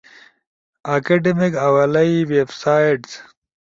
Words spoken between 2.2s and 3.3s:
ویب سائٹس